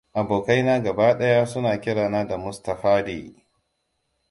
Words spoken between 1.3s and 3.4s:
suna kirana da Mustaphady.